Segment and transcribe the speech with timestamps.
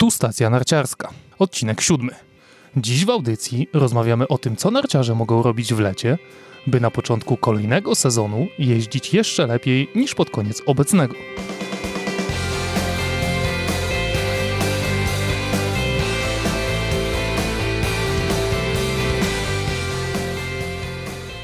[0.00, 2.12] Tu stacja narciarska, odcinek siódmy.
[2.76, 6.18] Dziś w audycji rozmawiamy o tym, co narciarze mogą robić w lecie,
[6.66, 11.14] by na początku kolejnego sezonu jeździć jeszcze lepiej niż pod koniec obecnego.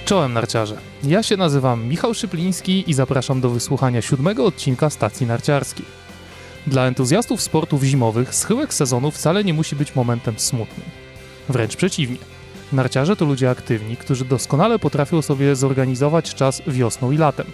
[0.04, 0.76] Czołem narciarze.
[1.04, 6.05] Ja się nazywam Michał Szypliński i zapraszam do wysłuchania siódmego odcinka stacji narciarskiej.
[6.66, 10.86] Dla entuzjastów sportów zimowych schyłek sezonu wcale nie musi być momentem smutnym.
[11.48, 12.16] Wręcz przeciwnie.
[12.72, 17.46] Narciarze to ludzie aktywni, którzy doskonale potrafią sobie zorganizować czas wiosną i latem.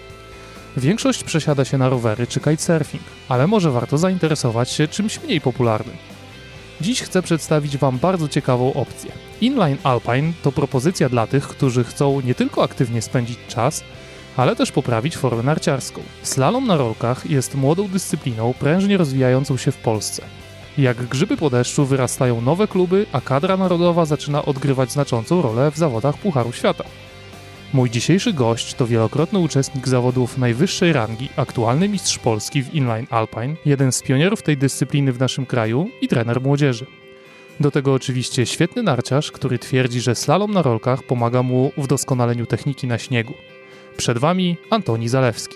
[0.77, 5.95] Większość przesiada się na rowery czy kitesurfing, ale może warto zainteresować się czymś mniej popularnym.
[6.81, 9.11] Dziś chcę przedstawić Wam bardzo ciekawą opcję.
[9.41, 13.83] Inline Alpine to propozycja dla tych, którzy chcą nie tylko aktywnie spędzić czas,
[14.37, 16.01] ale też poprawić formę narciarską.
[16.23, 20.23] Slalom na rolkach jest młodą dyscypliną prężnie rozwijającą się w Polsce.
[20.77, 25.77] Jak grzyby po deszczu wyrastają nowe kluby, a kadra narodowa zaczyna odgrywać znaczącą rolę w
[25.77, 26.83] zawodach Pucharu Świata.
[27.73, 33.55] Mój dzisiejszy gość to wielokrotny uczestnik zawodów najwyższej rangi, aktualny mistrz Polski w inline alpine,
[33.65, 36.85] jeden z pionierów tej dyscypliny w naszym kraju i trener młodzieży.
[37.59, 42.45] Do tego oczywiście świetny narciarz, który twierdzi, że slalom na rolkach pomaga mu w doskonaleniu
[42.45, 43.33] techniki na śniegu.
[43.97, 45.55] Przed Wami Antoni Zalewski.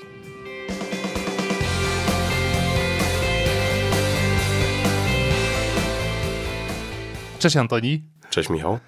[7.40, 8.04] Cześć Antoni.
[8.30, 8.80] Cześć Michał.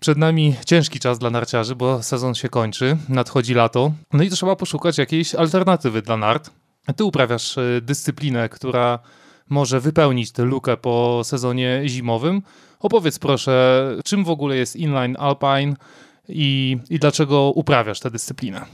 [0.00, 4.56] Przed nami ciężki czas dla narciarzy, bo sezon się kończy, nadchodzi lato, no i trzeba
[4.56, 6.50] poszukać jakiejś alternatywy dla nart.
[6.96, 8.98] Ty uprawiasz e, dyscyplinę, która
[9.48, 12.42] może wypełnić tę lukę po sezonie zimowym.
[12.80, 15.74] Opowiedz proszę, czym w ogóle jest inline alpine
[16.32, 18.64] i, i dlaczego uprawiasz tę dyscyplinę?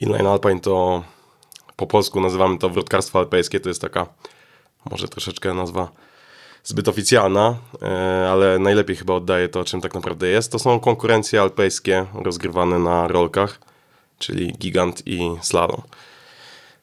[0.00, 1.04] Inline alpine to
[1.76, 4.06] po polsku nazywamy to wrotkarstwo alpejskie, to jest taka
[4.90, 5.88] może troszeczkę nazwa
[6.64, 10.52] zbyt oficjalna, e, ale najlepiej chyba oddaje to, czym tak naprawdę jest.
[10.52, 13.60] To są konkurencje alpejskie rozgrywane na rolkach,
[14.18, 15.82] czyli gigant i slalom.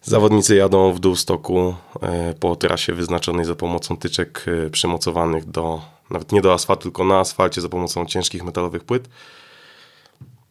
[0.01, 5.81] Zawodnicy jadą w dół stoku e, po trasie wyznaczonej za pomocą tyczek e, przymocowanych do,
[6.09, 9.09] nawet nie do asfaltu, tylko na asfalcie za pomocą ciężkich metalowych płyt.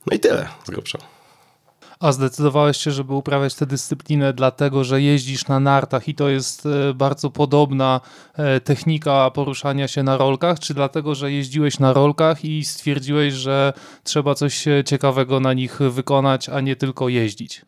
[0.06, 0.98] No i tyle z grubsza.
[2.00, 6.66] A zdecydowałeś się, żeby uprawiać tę dyscyplinę, dlatego że jeździsz na nartach i to jest
[6.66, 8.00] e, bardzo podobna
[8.34, 13.72] e, technika poruszania się na rolkach, czy dlatego, że jeździłeś na rolkach i stwierdziłeś, że
[14.04, 17.62] trzeba coś ciekawego na nich wykonać, a nie tylko jeździć?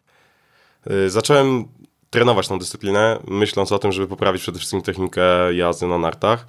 [0.86, 1.68] E, zacząłem
[2.10, 6.46] trenować tą dyscyplinę, myśląc o tym, żeby poprawić przede wszystkim technikę jazdy na nartach,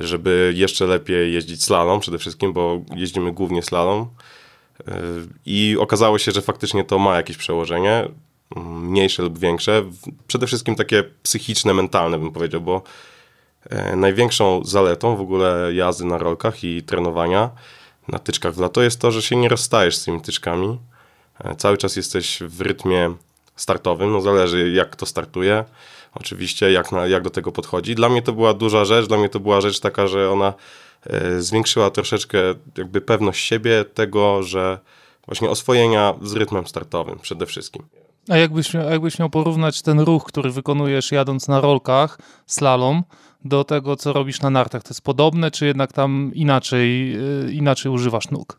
[0.00, 4.08] żeby jeszcze lepiej jeździć slalom przede wszystkim, bo jeździmy głównie slalom
[5.46, 8.08] i okazało się, że faktycznie to ma jakieś przełożenie,
[8.56, 9.84] mniejsze lub większe,
[10.26, 12.82] przede wszystkim takie psychiczne, mentalne bym powiedział, bo
[13.70, 17.50] e, największą zaletą w ogóle jazdy na rolkach i trenowania
[18.08, 20.78] na tyczkach w lato jest to, że się nie rozstajesz z tymi tyczkami.
[21.44, 23.14] E, cały czas jesteś w rytmie
[23.56, 25.64] startowym, no zależy jak to startuje,
[26.14, 27.94] oczywiście jak, na, jak do tego podchodzi.
[27.94, 30.54] Dla mnie to była duża rzecz, dla mnie to była rzecz taka, że ona
[31.38, 32.38] zwiększyła troszeczkę
[32.78, 34.78] jakby pewność siebie tego, że
[35.26, 37.82] właśnie oswojenia z rytmem startowym przede wszystkim.
[38.28, 43.02] A jakbyś, jakbyś miał porównać ten ruch, który wykonujesz jadąc na rolkach, slalom,
[43.44, 47.92] do tego, co robisz na nartach, to jest podobne, czy jednak tam inaczej, e, inaczej
[47.92, 48.58] używasz nóg?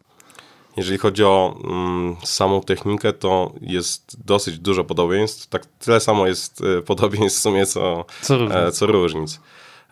[0.78, 5.47] Jeżeli chodzi o mm, samą technikę, to jest dosyć dużo podobieństw.
[5.47, 8.75] Tak tyle samo jest e, podobieństw w sumie, co, co różnic.
[8.75, 9.40] Co różnic.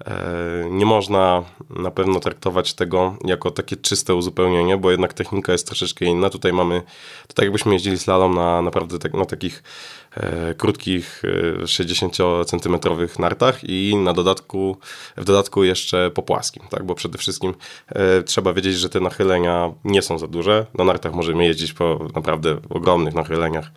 [0.05, 5.67] E, nie można na pewno traktować tego jako takie czyste uzupełnienie, bo jednak technika jest
[5.67, 6.29] troszeczkę inna.
[6.29, 6.81] Tutaj mamy,
[7.27, 9.63] to tak jakbyśmy jeździli slalom na naprawdę tak, na takich
[10.11, 11.21] e, krótkich
[11.63, 12.77] e, 60 cm
[13.19, 14.77] nartach i na dodatku,
[15.17, 16.85] w dodatku jeszcze po płaskim, tak?
[16.85, 17.53] bo przede wszystkim
[17.89, 20.65] e, trzeba wiedzieć, że te nachylenia nie są za duże.
[20.73, 23.71] Na nartach możemy jeździć po naprawdę ogromnych nachyleniach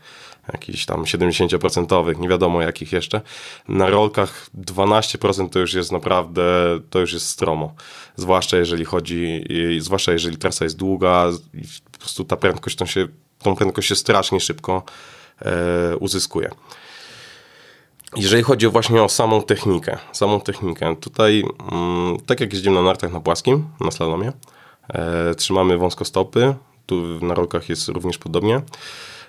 [0.52, 3.20] jakichś tam 70%, nie wiadomo jakich jeszcze.
[3.68, 6.42] Na rolkach 12% to już jest naprawdę,
[6.90, 7.74] to już jest stromo.
[8.16, 9.44] Zwłaszcza jeżeli chodzi,
[9.78, 11.24] zwłaszcza jeżeli trasa jest długa
[11.92, 13.08] po prostu ta prędkość, tą, się,
[13.42, 14.82] tą prędkość się strasznie szybko
[15.42, 16.50] e, uzyskuje.
[18.16, 23.12] Jeżeli chodzi właśnie o samą technikę, samą technikę, tutaj mm, tak jak jeździmy na nartach
[23.12, 24.32] na płaskim, na slalomie,
[24.88, 26.54] e, trzymamy wąskostopy,
[26.86, 28.62] tu na rolkach jest również podobnie.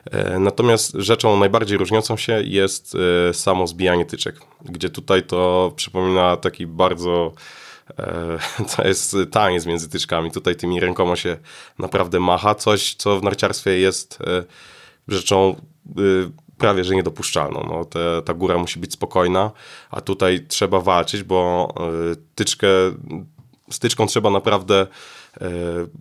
[0.06, 2.98] E, natomiast rzeczą najbardziej różniącą się jest
[3.30, 7.34] e, samo zbijanie tyczek, gdzie tutaj to przypomina taki bardzo
[8.00, 8.38] e,
[8.76, 10.32] to jest taniec między tyczkami.
[10.32, 11.38] Tutaj tymi rękoma się
[11.80, 12.56] naprawdę macha.
[12.56, 14.20] Coś, co w narciarstwie jest
[15.08, 15.56] rzeczą
[16.58, 17.68] prawie że niedopuszczalną.
[17.70, 19.52] No, te, ta góra musi być spokojna,
[19.92, 21.74] a tutaj trzeba walczyć, bo
[22.36, 22.68] tyczkę,
[23.70, 24.88] styczką trzeba naprawdę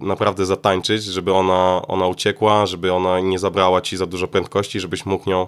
[0.01, 5.07] naprawdę zatańczyć, żeby ona, ona uciekła, żeby ona nie zabrała ci za dużo prędkości, żebyś
[5.07, 5.47] mógł nią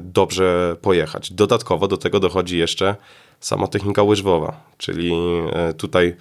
[0.00, 1.32] dobrze pojechać.
[1.32, 2.96] Dodatkowo do tego dochodzi jeszcze
[3.40, 5.12] sama technika łyżwowa, czyli
[5.76, 6.16] tutaj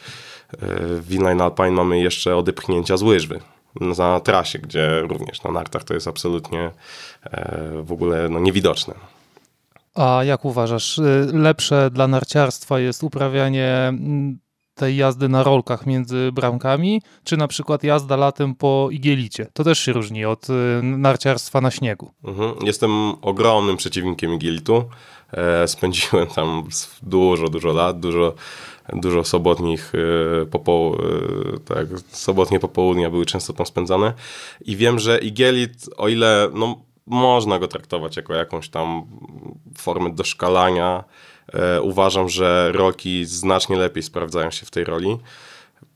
[1.01, 3.39] w Inline Alpine mamy jeszcze odepchnięcia z łyżwy
[3.97, 6.71] na trasie, gdzie również na nartach to jest absolutnie
[7.24, 8.94] e, w ogóle no, niewidoczne.
[9.95, 13.94] A jak uważasz, y, lepsze dla narciarstwa jest uprawianie
[14.77, 19.47] tej jazdy na rolkach między bramkami, czy na przykład jazda latem po igielicie?
[19.53, 20.53] To też się różni od y,
[20.83, 22.12] narciarstwa na śniegu.
[22.24, 22.56] Mhm.
[22.62, 22.91] Jestem
[23.21, 24.83] ogromnym przeciwnikiem igielitu.
[25.31, 26.63] E, spędziłem tam
[27.01, 28.33] dużo, dużo lat, dużo
[28.94, 34.13] dużo sobotnich e, e, tak, sobotnie popołudnia były często tam spędzane
[34.65, 39.06] i wiem, że igielit, o ile no, można go traktować jako jakąś tam
[39.77, 41.03] formę doszkalania,
[41.82, 45.18] uważam, że roki znacznie lepiej sprawdzają się w tej roli.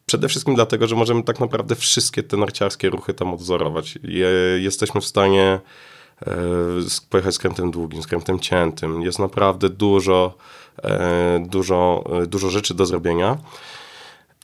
[0.05, 3.99] Przede wszystkim dlatego, że możemy tak naprawdę wszystkie te narciarskie ruchy tam odwzorować.
[4.03, 5.59] Je, jesteśmy w stanie
[6.27, 6.35] e,
[7.09, 9.01] pojechać skrętem długim, skrętem ciętym.
[9.01, 10.37] Jest naprawdę dużo
[10.83, 13.37] E, dużo, e, dużo rzeczy do zrobienia.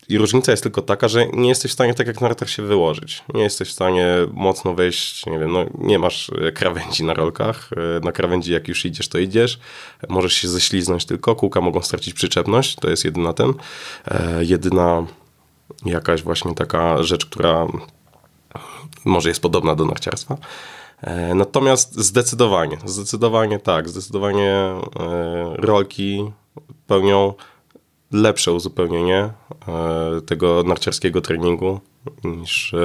[0.09, 2.63] I różnica jest tylko taka, że nie jesteś w stanie tak jak na nartach się
[2.63, 3.23] wyłożyć.
[3.33, 7.69] Nie jesteś w stanie mocno wejść, nie wiem, no nie masz e, krawędzi na rolkach.
[8.03, 9.59] Na krawędzi jak już idziesz, to idziesz.
[10.09, 12.75] Możesz się ześliznąć tylko, kółka mogą stracić przyczepność.
[12.75, 13.53] To jest jedyna ten,
[14.39, 15.05] jedyna
[15.85, 17.67] jakaś właśnie taka rzecz, która
[19.05, 20.37] może jest podobna do narciarstwa.
[21.01, 24.81] E, natomiast zdecydowanie, zdecydowanie tak, zdecydowanie e,
[25.55, 26.31] rolki
[26.87, 27.33] pełnią
[28.11, 29.29] lepsze uzupełnienie
[29.67, 31.79] e, tego narciarskiego treningu
[32.23, 32.75] niż,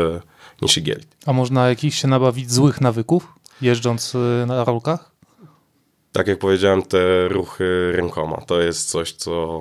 [0.63, 1.17] niż igielit.
[1.27, 4.17] A można jakiś się nabawić złych nawyków jeżdżąc
[4.47, 5.13] na rolkach?
[6.13, 9.59] Tak jak powiedziałem, te ruchy rękoma to jest coś, co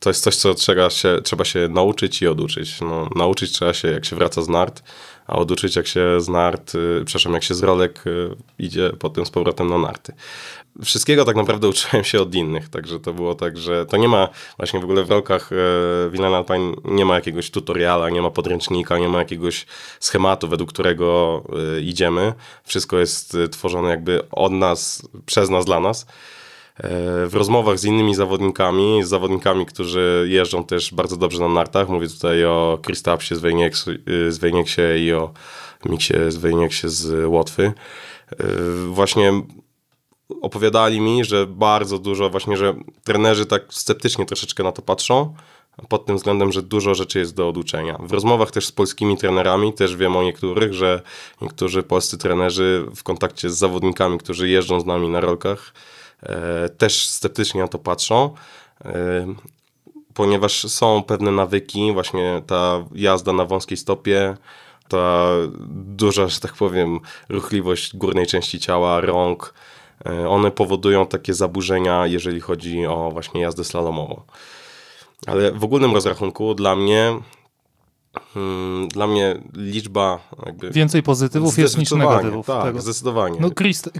[0.00, 2.80] to jest coś, co trzeba się, trzeba się nauczyć i oduczyć.
[2.80, 4.82] No, nauczyć trzeba się, jak się wraca z nart,
[5.26, 9.26] a oduczyć, jak się z nart, y, przepraszam, jak się z rolek y, idzie potem
[9.26, 10.12] z powrotem na narty.
[10.84, 14.28] Wszystkiego tak naprawdę uczyłem się od innych, także to było tak, że to nie ma
[14.56, 15.50] właśnie w ogóle w rolkach
[16.10, 19.66] Wilan y, Alpine nie ma jakiegoś tutoriala, nie ma podręcznika, nie ma jakiegoś
[20.00, 21.42] schematu, według którego
[21.82, 22.32] idziemy.
[22.64, 26.06] Wszystko jest tworzone jakby od nas, przez nas, dla nas
[27.26, 32.08] w rozmowach z innymi zawodnikami, z zawodnikami, którzy jeżdżą też bardzo dobrze na nartach, mówię
[32.08, 33.34] tutaj o Kristapsie
[34.28, 35.30] z Wejnieksie i o
[35.84, 37.72] Miksie z Wejnieksie z Łotwy,
[38.88, 39.32] właśnie
[40.40, 42.74] opowiadali mi, że bardzo dużo właśnie, że
[43.04, 45.34] trenerzy tak sceptycznie troszeczkę na to patrzą,
[45.88, 47.98] pod tym względem, że dużo rzeczy jest do oduczenia.
[48.00, 51.02] W rozmowach też z polskimi trenerami, też wiem o niektórych, że
[51.40, 55.72] niektórzy polscy trenerzy w kontakcie z zawodnikami, którzy jeżdżą z nami na rolkach,
[56.78, 58.34] też sceptycznie na to patrzą,
[58.84, 59.26] e,
[60.14, 64.36] ponieważ są pewne nawyki, właśnie ta jazda na wąskiej stopie,
[64.88, 65.28] ta
[65.70, 69.54] duża, że tak powiem, ruchliwość górnej części ciała, rąk,
[70.06, 74.22] e, one powodują takie zaburzenia, jeżeli chodzi o właśnie jazdę slalomową.
[75.26, 77.14] Ale w ogólnym rozrachunku dla mnie
[78.88, 80.70] dla mnie liczba jakby...
[80.70, 82.46] Więcej pozytywów jest niż negatywów.
[82.46, 82.80] Tak, tego.
[82.80, 83.38] zdecydowanie.
[83.40, 83.50] No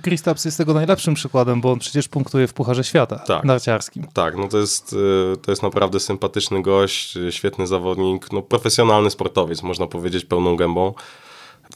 [0.03, 4.07] Kristaps jest tego najlepszym przykładem, bo on przecież punktuje w Pucharze Świata tak, narciarskim.
[4.13, 9.11] Tak, no to jest, y, to jest naprawdę sympatyczny gość, y, świetny zawodnik, no profesjonalny
[9.11, 10.95] sportowiec, można powiedzieć, pełną gębą.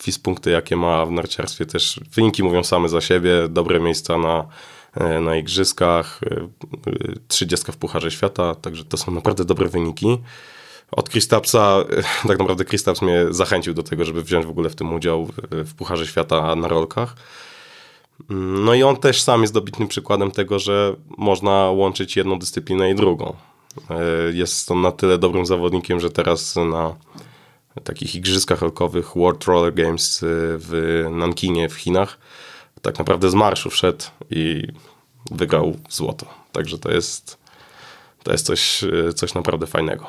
[0.01, 4.47] Fis punkty, jakie ma w narciarstwie też, wyniki mówią same za siebie, dobre miejsca na,
[5.17, 6.21] y, na igrzyskach,
[7.29, 10.19] 30 w Pucharze Świata, także to są naprawdę dobre wyniki
[10.91, 11.85] od Kristapsa,
[12.29, 15.75] tak naprawdę Kristaps mnie zachęcił do tego, żeby wziąć w ogóle w tym udział w
[15.75, 17.17] Pucharze Świata na rolkach.
[18.65, 22.95] No i on też sam jest dobitnym przykładem tego, że można łączyć jedną dyscyplinę i
[22.95, 23.37] drugą.
[23.91, 23.97] E,
[24.33, 26.95] jest on na tyle dobrym zawodnikiem, że teraz na
[27.85, 32.19] takich igrzyskach rolkowych World Roller Games w Nankinie w Chinach
[32.83, 34.69] tak naprawdę z marszu wszedł i
[35.31, 36.27] wygrał złoto.
[36.53, 37.40] Także to jest
[38.23, 40.07] to jest coś, e, coś naprawdę fajnego.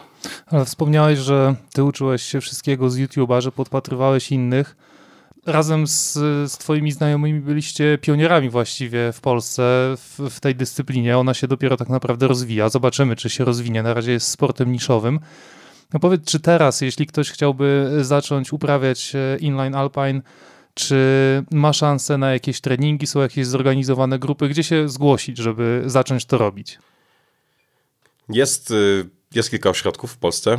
[0.47, 4.75] Ale wspomniałeś, że ty uczyłeś się wszystkiego z YouTube'a, że podpatrywałeś innych.
[5.45, 6.13] Razem z,
[6.51, 9.61] z twoimi znajomymi byliście pionierami właściwie w Polsce
[9.97, 11.17] w, w tej dyscyplinie.
[11.17, 12.69] Ona się dopiero tak naprawdę rozwija.
[12.69, 13.83] Zobaczymy, czy się rozwinie.
[13.83, 15.19] Na razie jest sportem niszowym.
[15.93, 20.21] No powiedz, czy teraz, jeśli ktoś chciałby zacząć uprawiać e, inline alpine,
[20.73, 20.95] czy
[21.51, 26.37] ma szansę na jakieś treningi, są jakieś zorganizowane grupy, gdzie się zgłosić, żeby zacząć to
[26.37, 26.79] robić?
[28.29, 30.57] Jest, y, jest kilka ośrodków w Polsce,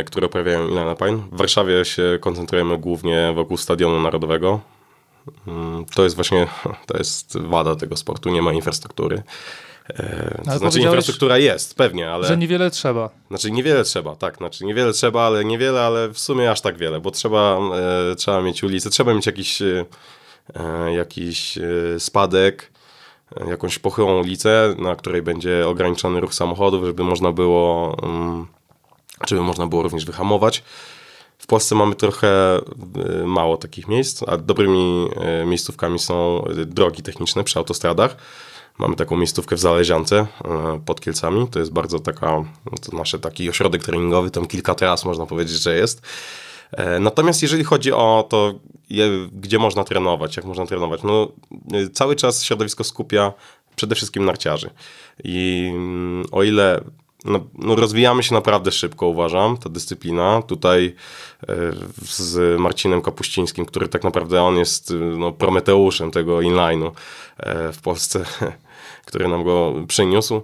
[0.00, 1.16] y, które uprawiają inline alpine.
[1.32, 4.60] W Warszawie się koncentrujemy głównie wokół Stadionu Narodowego.
[5.46, 6.46] Mm, to jest właśnie,
[6.86, 9.22] to jest wada tego sportu, nie ma infrastruktury.
[9.88, 12.26] E, to znaczy infrastruktura jest, pewnie, ale...
[12.26, 13.10] Że niewiele trzeba.
[13.28, 17.00] Znaczy niewiele trzeba, tak, znaczy niewiele trzeba, ale niewiele, ale w sumie aż tak wiele,
[17.00, 17.58] bo trzeba,
[18.12, 19.84] e, trzeba mieć ulicę, trzeba mieć jakiś, e,
[20.94, 21.58] jakiś
[21.98, 22.72] spadek,
[23.48, 28.46] jakąś pochyłą ulicę, na której będzie ograniczony ruch samochodów, żeby można było, um,
[29.26, 30.62] żeby można było również wyhamować.
[31.38, 35.08] W Polsce mamy trochę e, mało takich miejsc, a dobrymi
[35.46, 38.16] miejscówkami są drogi techniczne przy autostradach.
[38.78, 40.26] Mamy taką miejscówkę w Zaleziance
[40.86, 41.48] pod Kielcami.
[41.48, 42.44] To jest bardzo taka,
[42.82, 46.02] to nasz taki ośrodek treningowy, tam kilka tras można powiedzieć, że jest.
[46.72, 48.54] E, natomiast jeżeli chodzi o to,
[49.32, 51.28] gdzie można trenować, jak można trenować, no
[51.72, 53.32] e, cały czas środowisko skupia
[53.76, 54.70] przede wszystkim narciarzy.
[55.24, 56.80] I mm, o ile
[57.24, 60.42] no, no, rozwijamy się naprawdę szybko, uważam, ta dyscyplina.
[60.42, 60.94] Tutaj
[62.02, 66.90] z Marcinem Kapuścińskim, który tak naprawdę on jest no, prometeuszem tego inline'u
[67.72, 68.24] w Polsce
[69.06, 70.42] który nam go przyniósł.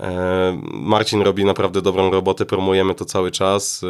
[0.00, 3.84] E, Marcin robi naprawdę dobrą robotę, promujemy to cały czas.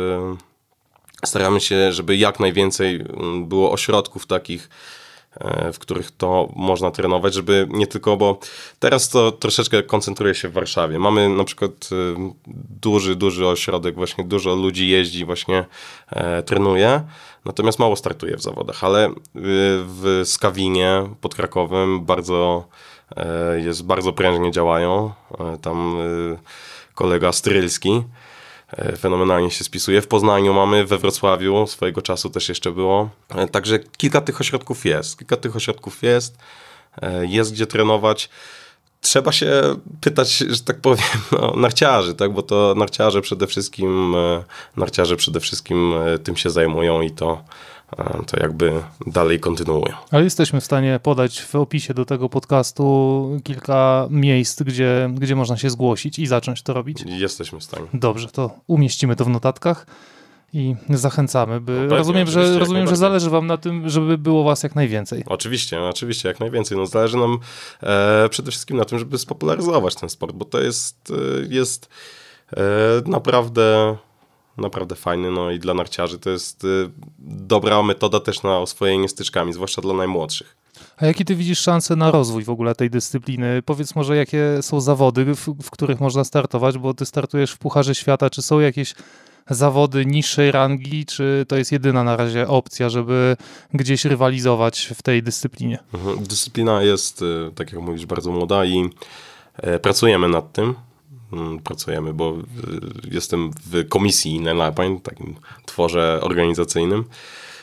[1.23, 4.69] E, staramy się, żeby jak najwięcej mm, było ośrodków takich,
[5.41, 8.39] e, w których to można trenować, żeby nie tylko, bo
[8.79, 10.99] teraz to troszeczkę koncentruje się w Warszawie.
[10.99, 11.89] Mamy na przykład
[12.83, 15.65] duży, duży ośrodek, właśnie dużo ludzi jeździ, właśnie
[16.47, 17.03] trenuje,
[17.45, 19.13] natomiast mało startuje w zawodach, ale
[19.85, 22.69] w Skawinie pod Krakowem bardzo
[23.17, 25.13] E, jest bardzo prężnie działają.
[25.39, 26.39] E, tam e,
[26.95, 28.03] kolega Strylski
[28.99, 30.03] fenomenalnie się spisuje.
[30.03, 33.11] W Poznaniu mamy, we Wrocławiu swojego czasu też jeszcze było.
[33.53, 35.19] Także kilka tych ośrodków jest.
[35.19, 36.39] Kilka tych ośrodków jest.
[37.23, 38.31] Jest gdzie trenować.
[39.01, 39.63] Trzeba się
[40.01, 42.33] pytać, że tak powiem, no, narciarzy, tak?
[42.33, 44.17] bo to narciarze przede wszystkim,
[44.77, 45.95] narciarze przede wszystkim
[46.25, 47.45] tym się zajmują i to
[48.27, 48.73] to jakby
[49.07, 49.95] dalej kontynuują.
[50.11, 55.57] Ale jesteśmy w stanie podać w opisie do tego podcastu kilka miejsc, gdzie, gdzie można
[55.57, 57.05] się zgłosić i zacząć to robić?
[57.07, 57.87] Jesteśmy w stanie.
[57.95, 59.87] Dobrze, to umieścimy to w notatkach
[60.53, 61.73] i zachęcamy, by.
[61.73, 65.25] No pewnie, rozumiem, że, rozumiem że zależy Wam na tym, żeby było Was jak najwięcej.
[65.27, 66.79] Oczywiście, oczywiście, jak najwięcej.
[66.79, 67.39] No, zależy nam
[67.83, 71.89] e, przede wszystkim na tym, żeby spopularyzować ten sport, bo to jest, e, jest
[72.57, 72.61] e,
[73.07, 73.97] naprawdę
[74.59, 79.53] naprawdę fajny, no i dla narciarzy to jest y, dobra metoda też na oswojenie styczkami,
[79.53, 80.57] zwłaszcza dla najmłodszych.
[80.97, 83.63] A jakie ty widzisz szanse na rozwój w ogóle tej dyscypliny?
[83.63, 87.95] Powiedz może, jakie są zawody, w, w których można startować, bo ty startujesz w Pucharze
[87.95, 88.95] Świata, czy są jakieś
[89.51, 93.37] zawody niższej rangi, czy to jest jedyna na razie opcja, żeby
[93.75, 95.79] gdzieś rywalizować w tej dyscyplinie?
[95.95, 96.25] Mhm.
[96.25, 98.91] Dyscyplina jest, y, tak jak mówisz, bardzo młoda i
[99.57, 100.75] e, pracujemy nad tym.
[101.33, 105.35] Mm, pracujemy, bo y, jestem w komisji Nenlapań, takim
[105.67, 107.05] tworze organizacyjnym.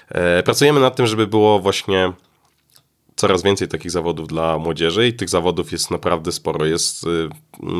[0.10, 2.14] E, pracujemy nad tym, żeby było właśnie
[3.16, 6.66] coraz więcej takich zawodów dla młodzieży i tych zawodów jest naprawdę sporo.
[6.66, 7.30] Jest y,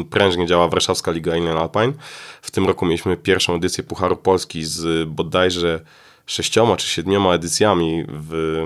[0.10, 1.94] prężnie działa Warszawska Liga Inline Alpine.
[2.42, 5.80] W tym roku mieliśmy pierwszą edycję Pucharu Polski z bodajże
[6.26, 8.62] sześcioma czy siedmioma edycjami w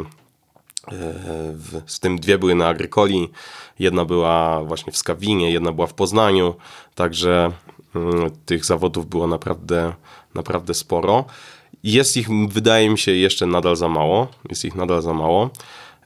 [0.91, 3.29] w, z tym dwie były na Agrykoli,
[3.79, 6.55] jedna była właśnie w Skawinie, jedna była w Poznaniu,
[6.96, 7.51] także
[7.96, 9.93] mm, tych zawodów było naprawdę,
[10.36, 11.25] naprawdę sporo.
[11.84, 14.27] Jest ich, wydaje mi się, jeszcze nadal za mało.
[14.50, 15.50] Jest ich nadal za mało.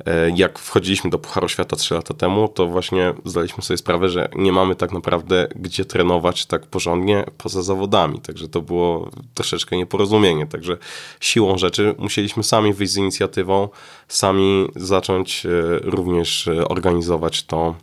[0.06, 4.30] E, jak wchodziliśmy do Pucharu Świata 3 lata temu, to właśnie zdaliśmy sobie sprawę, że
[4.36, 8.22] nie mamy tak naprawdę gdzie trenować tak porządnie poza zawodami.
[8.22, 10.48] Także to było troszeczkę nieporozumienie.
[10.48, 10.78] Także
[11.20, 13.70] siłą rzeczy musieliśmy sami wyjść z inicjatywą,
[14.08, 17.76] sami zacząć e, również e, organizować to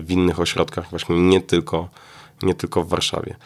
[0.00, 1.88] w innych ośrodkach, właśnie nie tylko,
[2.42, 3.36] nie tylko w Warszawie.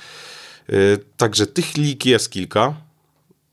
[1.16, 2.74] Także tych lig jest kilka.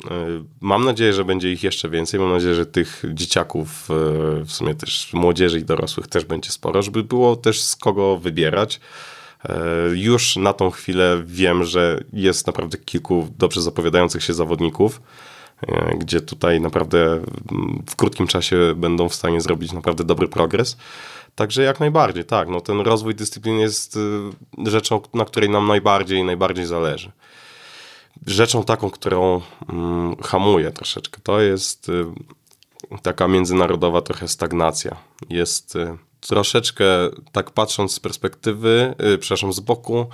[0.06, 2.20] E, mam nadzieję, że będzie ich jeszcze więcej.
[2.20, 3.94] Mam nadzieję, że tych dzieciaków, e,
[4.46, 8.80] w sumie też młodzieży i dorosłych też będzie sporo, żeby było też z kogo wybierać.
[9.50, 9.56] E,
[9.94, 15.02] już na tą chwilę wiem, że jest naprawdę kilku dobrze zapowiadających się zawodników,
[15.98, 17.22] gdzie tutaj naprawdę
[17.90, 20.78] w krótkim czasie będą w stanie zrobić naprawdę dobry progres.
[21.36, 22.50] Także jak najbardziej, tak.
[22.50, 24.00] No, ten rozwój dyscypliny jest
[24.66, 27.12] rzeczą, na której nam najbardziej najbardziej zależy
[28.30, 32.06] rzeczą taką, którą mm, hamuje troszeczkę, to jest y,
[33.02, 34.96] taka międzynarodowa trochę stagnacja.
[35.30, 36.86] Jest y, troszeczkę,
[37.32, 40.06] tak patrząc z perspektywy, y, przepraszam, z boku,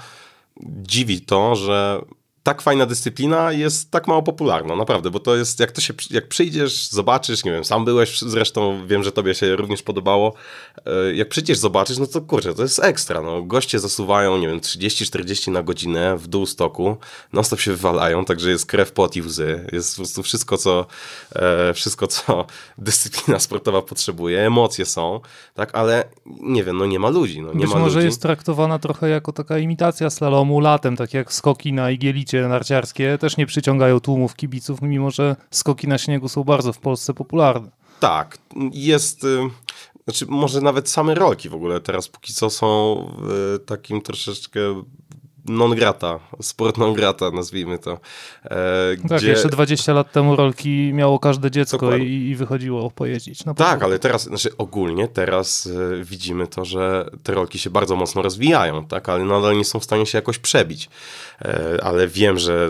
[0.62, 2.02] dziwi to, że
[2.46, 6.28] tak fajna dyscyplina jest tak mało popularna, naprawdę, bo to jest, jak to się, jak
[6.28, 10.34] przyjdziesz, zobaczysz, nie wiem, sam byłeś zresztą, wiem, że tobie się również podobało,
[10.86, 14.60] e, jak przyjdziesz, zobaczysz, no to kurczę, to jest ekstra, no, goście zasuwają, nie wiem,
[14.60, 16.98] 30-40 na godzinę w dół stoku,
[17.34, 20.86] non stop się wywalają, także jest krew, pot i łzy, jest po prostu wszystko, co,
[21.36, 22.46] e, wszystko, co
[22.78, 25.20] dyscyplina sportowa potrzebuje, emocje są,
[25.54, 28.06] tak, ale nie wiem, no nie ma ludzi, no, nie Być ma może ludzi.
[28.06, 33.38] jest traktowana trochę jako taka imitacja slalomu latem, tak jak skoki na igielicie narciarskie też
[33.38, 37.72] nie przyciągają tłumów kibiców, mimo że skoki na śniegu są bardzo w Polsce popularne.
[38.00, 38.38] Tak,
[38.72, 39.24] jest...
[39.24, 39.40] Y,
[40.04, 44.60] znaczy, może nawet same rolki w ogóle teraz póki co są w takim troszeczkę
[45.46, 48.00] non grata, sport non grata, nazwijmy to.
[48.44, 53.46] E, tak, jeszcze 20 lat temu rolki miało każde dziecko i, i, wychodziło pojeździć.
[53.46, 57.96] No, tak, ale teraz, znaczy ogólnie teraz e, widzimy to, że te rolki się bardzo
[57.96, 60.90] mocno rozwijają, tak, ale nadal nie są w stanie się jakoś przebić.
[61.42, 62.70] E, ale wiem, że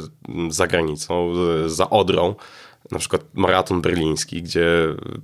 [0.49, 1.31] za granicą,
[1.65, 2.35] e, za Odrą,
[2.91, 4.67] na przykład maraton berliński, gdzie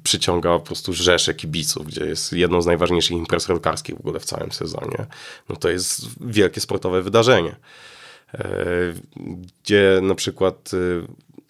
[0.03, 4.25] przyciąga po prostu rzesze kibiców, gdzie jest jedną z najważniejszych imprez rolkarskich w ogóle w
[4.25, 5.05] całym sezonie,
[5.49, 7.55] no to jest wielkie sportowe wydarzenie.
[8.33, 8.55] E,
[9.15, 10.77] gdzie na przykład e,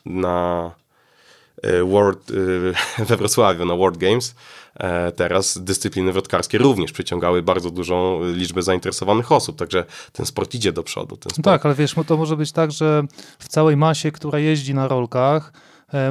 [0.06, 0.72] na
[1.64, 2.32] e, World,
[3.08, 4.36] we Wrocławiu na World Games
[5.16, 10.84] teraz dyscypliny wrotkarskie również przyciągały bardzo dużą liczbę zainteresowanych osób, także ten sport idzie do
[10.84, 11.18] przodu.
[11.44, 13.04] Tak, ale wiesz, to może być tak, że
[13.40, 15.54] w całej masie, która jeździ na rolkach,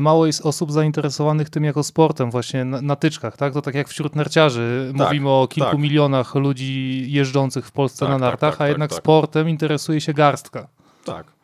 [0.00, 3.52] mało jest osób zainteresowanych tym jako sportem, właśnie na, na tyczkach, tak?
[3.52, 4.92] To tak jak wśród narciarzy.
[4.98, 5.80] Tak, Mówimy o kilku tak.
[5.80, 10.14] milionach ludzi jeżdżących w Polsce tak, na tak, nartach, tak, a jednak sportem interesuje się
[10.14, 10.68] garstka.
[11.04, 11.39] Tak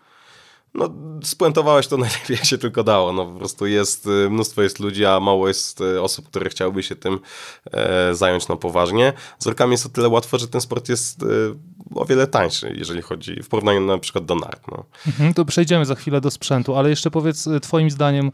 [0.77, 0.91] no,
[1.25, 3.13] spuentowałeś to najlepiej, jak się tylko dało.
[3.13, 6.83] No, po prostu jest, y, mnóstwo jest ludzi, a mało jest y, osób, które chciałyby
[6.83, 7.19] się tym
[7.73, 9.13] e, zająć na poważnie.
[9.39, 11.27] Z rokami jest o tyle łatwo, że ten sport jest e,
[11.95, 14.63] o wiele tańszy, jeżeli chodzi w porównaniu na przykład do nart.
[14.71, 14.85] No.
[15.07, 18.33] Mhm, to przejdziemy za chwilę do sprzętu, ale jeszcze powiedz twoim zdaniem,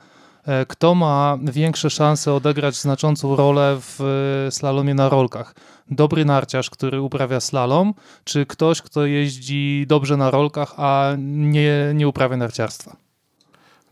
[0.68, 5.54] kto ma większe szanse odegrać znaczącą rolę w e, slalomie na rolkach?
[5.90, 7.94] Dobry narciarz, który uprawia slalom,
[8.24, 12.96] czy ktoś, kto jeździ dobrze na rolkach, a nie, nie uprawia narciarstwa?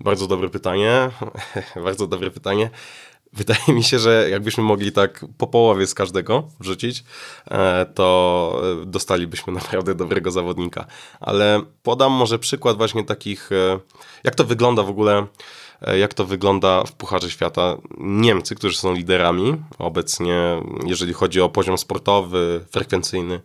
[0.00, 1.10] Bardzo dobre pytanie.
[1.84, 2.70] Bardzo dobre pytanie.
[3.32, 7.04] Wydaje mi się, że jakbyśmy mogli tak po połowie z każdego wrzucić,
[7.50, 10.86] e, to dostalibyśmy naprawdę dobrego zawodnika.
[11.20, 13.50] Ale podam może przykład właśnie takich,
[14.24, 15.26] jak to wygląda w ogóle
[15.69, 17.76] E, jak to wygląda w Pucharze Świata.
[17.98, 23.40] Niemcy, którzy są liderami obecnie, jeżeli chodzi o poziom sportowy, frekwencyjny,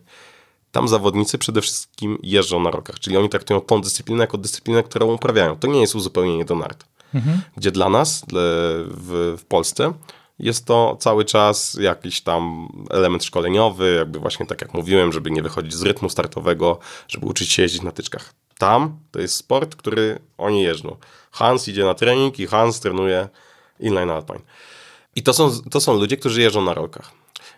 [0.72, 5.12] tam zawodnicy przede wszystkim jeżdżą na rokach, czyli oni traktują tą dyscyplinę jako dyscyplinę, którą
[5.12, 5.56] uprawiają.
[5.56, 6.84] To nie jest uzupełnienie do nart.
[7.14, 7.42] Mhm.
[7.56, 9.92] Gdzie dla nas w, w Polsce
[10.38, 15.42] jest to cały czas jakiś tam element szkoleniowy, jakby właśnie tak jak mówiłem, żeby nie
[15.42, 18.34] wychodzić z rytmu startowego, żeby uczyć się jeździć na tyczkach.
[18.58, 20.96] Tam to jest sport, który oni jeżdżą.
[21.36, 23.28] Hans idzie na trening i Hans trenuje
[23.80, 24.40] inline alpine.
[25.16, 27.12] I to są, to są ludzie, którzy jeżdżą na rolkach.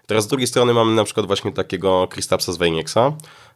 [0.07, 3.13] Teraz z drugiej strony mamy na przykład właśnie takiego Kristapsa Zwejnieksa,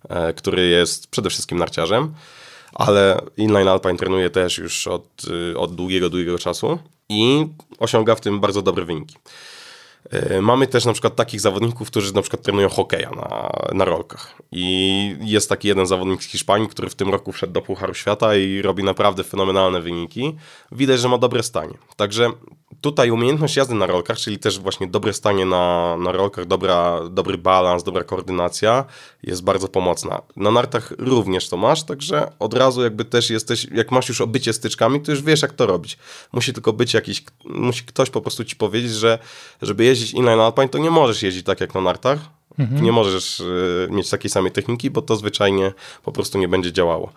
[0.08, 2.14] e, który jest przede wszystkim narciarzem,
[2.74, 7.46] ale inline alpine trenuje też już od, y, od długiego, długiego czasu i
[7.78, 9.16] osiąga w tym bardzo dobre wyniki.
[10.10, 14.34] E, mamy też na przykład takich zawodników, którzy na przykład trenują hokeja na, na rolkach.
[14.52, 18.36] I jest taki jeden zawodnik z Hiszpanii, który w tym roku wszedł do Pucharu Świata
[18.36, 20.36] i robi naprawdę fenomenalne wyniki.
[20.72, 21.74] Widać, że ma dobre stanie.
[21.96, 22.30] Także
[22.82, 27.38] tutaj umiejętność jazdy na rolkach, czyli też właśnie dobre stanie na, na rolkach, dobra, dobry
[27.38, 28.84] balans, dobra koordynacja
[29.22, 30.22] jest bardzo pomocna.
[30.36, 34.52] Na nartach również to masz, także od razu jakby też jesteś, jak masz już obycie
[34.52, 35.98] styczkami, to już wiesz jak to robić.
[36.32, 39.18] Musi tylko być jakiś, musi ktoś po prostu ci powiedzieć, że
[39.62, 42.18] żeby jeździć inline alpine, to nie możesz jeździć tak jak na nartach,
[42.58, 42.84] mhm.
[42.84, 47.12] nie możesz y, mieć takiej samej techniki, bo to zwyczajnie po prostu nie będzie działało.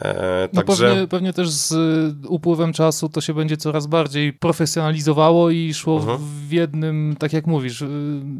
[0.00, 0.88] E, no także...
[0.88, 6.00] pewnie, pewnie też z y, upływem czasu to się będzie coraz bardziej profesjonalizowało i szło
[6.00, 6.18] uh-huh.
[6.18, 7.88] w jednym, tak jak mówisz, y,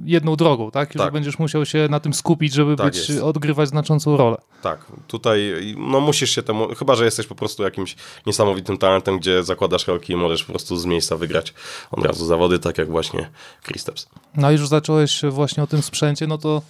[0.04, 0.92] jedną drogą, tak?
[0.92, 1.12] Że tak.
[1.12, 4.36] będziesz musiał się na tym skupić, żeby tak być, odgrywać znaczącą rolę.
[4.62, 5.54] Tak, tutaj
[5.90, 10.12] no musisz się temu, chyba że jesteś po prostu jakimś niesamowitym talentem, gdzie zakładasz rolki
[10.12, 11.54] i możesz po prostu z miejsca wygrać
[11.90, 13.30] od razu zawody, tak jak właśnie
[13.62, 14.08] Kristaps.
[14.36, 16.62] No już zacząłeś właśnie o tym sprzęcie, no to,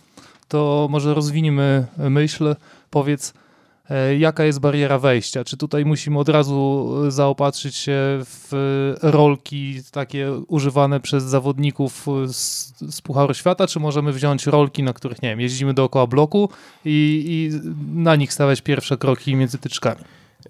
[0.49, 2.57] to może rozwinimy myśl,
[2.91, 3.35] powiedz
[4.19, 5.45] jaka jest bariera wejścia?
[5.45, 8.53] Czy tutaj musimy od razu e, zaopatrzyć się w
[9.03, 15.23] rolki takie używane przez zawodników z, z Pucharu Świata, czy możemy wziąć rolki, na których,
[15.23, 16.49] nie wiem, jeździmy dookoła bloku
[16.85, 17.71] i, i
[18.01, 20.01] na nich stawiać pierwsze kroki między tyczkami?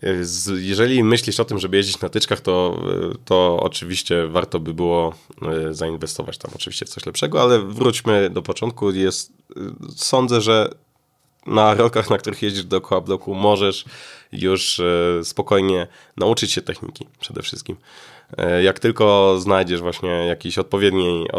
[0.02, 0.14] E,
[0.58, 2.82] jeżeli myślisz o tym, żeby jeździć na tyczkach, to,
[3.24, 5.14] to oczywiście warto by było
[5.70, 8.90] zainwestować tam oczywiście w coś lepszego, ale wróćmy do początku.
[8.90, 9.32] Jest,
[9.96, 10.70] sądzę, że
[11.46, 13.84] na rolkach, na których jeździsz dookoła bloku, możesz
[14.32, 17.76] już e, spokojnie nauczyć się techniki przede wszystkim.
[18.38, 20.58] E, jak tylko znajdziesz właśnie jakąś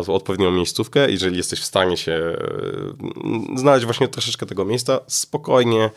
[0.08, 5.90] odpowiednią miejscówkę, jeżeli jesteś w stanie się e, znaleźć właśnie troszeczkę tego miejsca, spokojnie,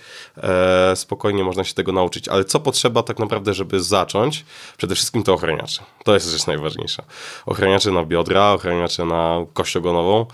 [0.95, 2.29] spokojnie można się tego nauczyć.
[2.29, 4.45] Ale co potrzeba tak naprawdę, żeby zacząć?
[4.77, 5.83] Przede wszystkim to ochraniacze.
[6.05, 7.03] To jest rzecz najważniejsza.
[7.47, 10.27] Ochraniacze na biodra, ochraniacze na kość ogonową.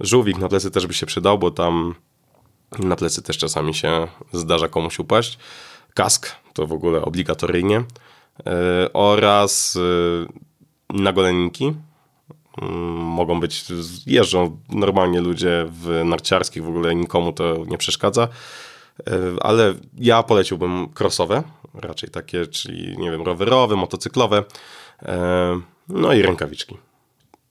[0.00, 1.94] Żółwik na plecy też by się przydał, bo tam
[2.78, 5.38] na plecy też czasami się zdarza komuś upaść.
[5.94, 7.84] Kask to w ogóle obligatoryjnie.
[8.46, 11.72] E, oraz e, nagoleniki.
[12.62, 13.64] Mm, mogą być,
[14.06, 18.28] jeżdżą normalnie ludzie w narciarskich, w ogóle nikomu to nie przeszkadza.
[19.06, 21.42] E, ale ja poleciłbym crossowe,
[21.74, 24.44] raczej takie, czyli nie wiem, rowerowe, motocyklowe.
[25.88, 26.76] No i rękawiczki.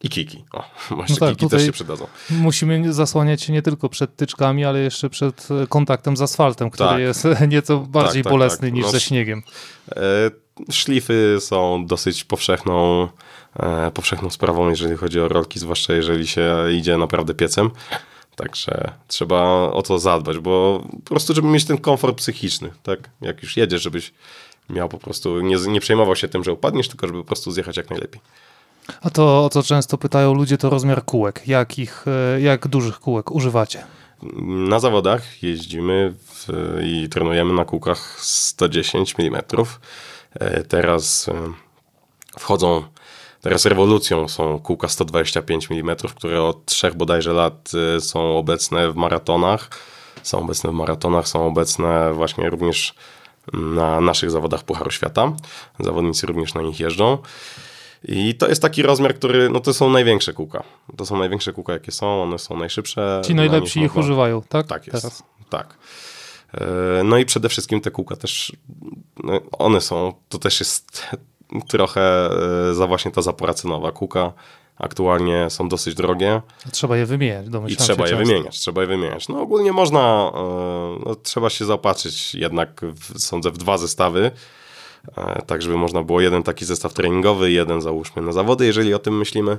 [0.03, 0.45] I kiki.
[0.53, 0.63] O,
[0.95, 2.07] może no tak, kiki też się przydadzą.
[2.29, 6.89] Musimy zasłaniać się nie tylko przed tyczkami, ale jeszcze przed e, kontaktem z asfaltem, który
[6.89, 6.99] tak.
[6.99, 8.73] jest nieco bardziej tak, tak, bolesny tak.
[8.73, 9.43] niż no, ze śniegiem.
[9.91, 10.01] E,
[10.71, 13.07] szlify są dosyć powszechną,
[13.59, 17.71] e, powszechną sprawą, jeżeli chodzi o rolki, zwłaszcza jeżeli się idzie naprawdę piecem.
[18.35, 23.09] Także trzeba o to zadbać, bo po prostu, żeby mieć ten komfort psychiczny, tak?
[23.21, 24.13] Jak już jedziesz, żebyś
[24.69, 27.77] miał po prostu, nie, nie przejmował się tym, że upadniesz, tylko żeby po prostu zjechać
[27.77, 28.21] jak najlepiej.
[29.01, 31.47] A to, o co często pytają ludzie, to rozmiar kółek.
[31.47, 31.69] Jak,
[32.07, 33.83] e, jak dużych kółek używacie?
[34.45, 36.47] Na zawodach jeździmy w,
[36.83, 39.41] i trenujemy na kółkach 110 mm.
[40.39, 41.53] E, teraz e,
[42.39, 42.83] wchodzą,
[43.41, 49.69] teraz rewolucją są kółka 125 mm, które od trzech bodajże lat są obecne w maratonach.
[50.23, 52.93] Są obecne w maratonach, są obecne właśnie również
[53.53, 55.33] na naszych zawodach Pucharu Świata.
[55.79, 57.17] Zawodnicy również na nich jeżdżą.
[58.07, 60.63] I to jest taki rozmiar, który, no to są największe kółka.
[60.97, 63.21] To są największe kółka, jakie są, one są najszybsze.
[63.25, 64.67] Ci najlepsi ich używają, tak?
[64.67, 65.23] Tak jest, Teraz.
[65.49, 65.77] tak.
[66.53, 68.51] E, no i przede wszystkim te kółka też,
[69.23, 71.07] no, one są, to też jest
[71.67, 72.29] trochę
[72.69, 73.91] e, za właśnie ta zapora cenowa.
[73.91, 74.33] Kółka
[74.77, 76.41] aktualnie są dosyć drogie.
[76.71, 77.45] Trzeba je wymieniać.
[77.67, 78.25] I trzeba je często.
[78.25, 79.27] wymieniać, trzeba je wymieniać.
[79.27, 80.41] No ogólnie można, e,
[81.05, 84.31] no, trzeba się zaopatrzyć jednak, w, sądzę, w dwa zestawy
[85.47, 89.17] tak żeby można było jeden taki zestaw treningowy, jeden załóżmy na zawody, jeżeli o tym
[89.17, 89.57] myślimy.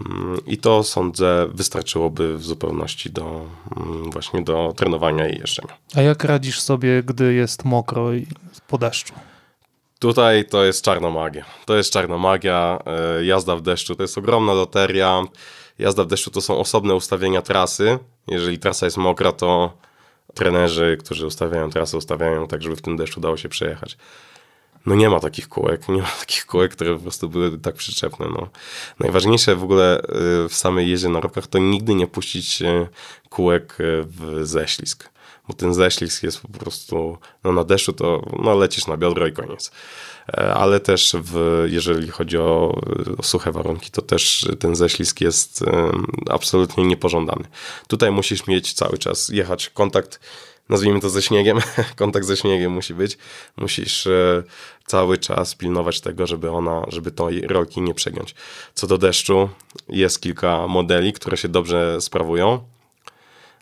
[0.00, 5.76] Mm, I to sądzę wystarczyłoby w zupełności do mm, właśnie do trenowania i jeżdżenia.
[5.94, 8.26] A jak radzisz sobie, gdy jest mokro i
[8.68, 9.14] po deszczu?
[9.98, 11.44] Tutaj to jest czarna magia.
[11.66, 12.78] To jest czarna magia.
[12.86, 15.22] E, jazda w deszczu to jest ogromna loteria.
[15.78, 17.98] Jazda w deszczu to są osobne ustawienia trasy.
[18.26, 19.72] Jeżeli trasa jest mokra, to
[20.34, 23.96] trenerzy, którzy ustawiają trasę, ustawiają tak, żeby w tym deszczu dało się przejechać
[24.86, 28.26] no nie ma takich kółek, nie ma takich kółek, które po prostu były tak przyczepne.
[28.26, 28.48] No.
[28.98, 32.88] Najważniejsze w ogóle y, w samej jeździe na rokach to nigdy nie puścić y,
[33.28, 35.12] kółek y, w ześlizg.
[35.48, 39.32] Bo ten ześlizg jest po prostu, no na deszczu to no lecisz na biodro i
[39.32, 39.72] koniec.
[40.28, 42.80] E, ale też w, jeżeli chodzi o,
[43.18, 45.64] o suche warunki, to też ten ześlizg jest
[46.30, 47.44] absolutnie niepożądany.
[47.86, 50.20] Tutaj musisz mieć cały czas jechać kontakt
[50.68, 51.58] nazwijmy to ze śniegiem,
[51.96, 53.18] kontakt ze śniegiem musi być.
[53.56, 54.42] Musisz e,
[54.86, 58.34] cały czas pilnować tego, żeby ona, żeby tej rolki nie przegiąć.
[58.74, 59.48] Co do deszczu,
[59.88, 62.64] jest kilka modeli, które się dobrze sprawują,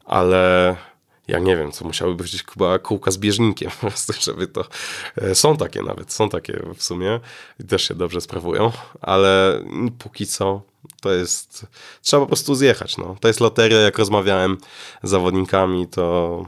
[0.05, 0.77] ale
[1.29, 3.71] ja nie wiem, co musiały być chyba kółka z bieżnikiem,
[4.27, 4.65] żeby to...
[5.17, 7.21] E, są takie nawet, są takie w sumie
[7.61, 9.63] i też się dobrze sprawują, ale
[9.99, 10.63] póki co
[11.01, 11.67] to jest...
[12.03, 13.17] Trzeba po prostu zjechać, no.
[13.21, 14.59] To jest loteria, jak rozmawiałem
[15.03, 16.47] z zawodnikami, to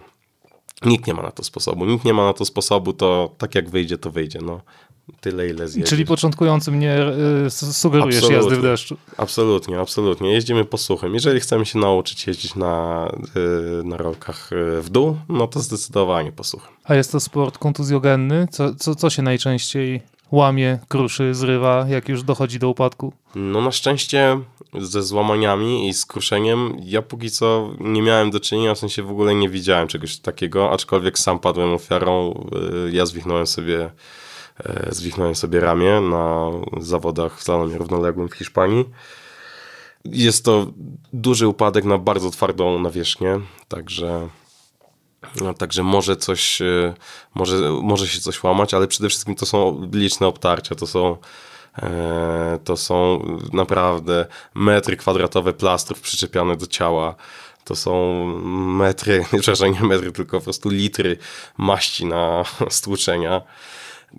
[0.86, 1.84] Nikt nie ma na to sposobu.
[1.84, 4.38] Nikt nie ma na to sposobu, to tak jak wyjdzie, to wyjdzie.
[4.42, 4.60] No,
[5.20, 5.88] tyle, ile zjedzie.
[5.88, 6.96] Czyli początkującym nie
[7.46, 8.96] y, sugerujesz absolutnie, jazdy w deszczu.
[9.16, 10.32] Absolutnie, absolutnie.
[10.32, 11.14] Jeździmy po suchym.
[11.14, 13.06] Jeżeli chcemy się nauczyć jeździć na,
[13.80, 16.72] y, na rolkach y, w dół, no to zdecydowanie po suchym.
[16.84, 18.48] A jest to sport kontuzjogenny?
[18.50, 23.12] Co, co, co się najczęściej łamie, kruszy, zrywa, jak już dochodzi do upadku?
[23.34, 24.38] No na szczęście
[24.74, 29.10] ze złamaniami i z kruszeniem ja póki co nie miałem do czynienia, w sensie w
[29.10, 32.46] ogóle nie widziałem czegoś takiego, aczkolwiek sam padłem ofiarą,
[32.86, 33.90] y, ja zwichnąłem sobie
[34.60, 38.84] y, zwichnąłem sobie ramię na zawodach w slalomie równoległym w Hiszpanii.
[40.04, 40.66] Jest to
[41.12, 44.28] duży upadek na bardzo twardą nawierzchnię, także
[45.40, 46.94] no, także może coś, y,
[47.34, 51.16] może, może się coś łamać, ale przede wszystkim to są liczne obtarcia, to są
[51.82, 57.14] e, to są naprawdę metry kwadratowe plastrów przyczepiane do ciała.
[57.64, 58.24] To są
[58.66, 61.18] metry, przepraszam, nie metry, tylko po prostu litry
[61.58, 63.42] maści na stłuczenia.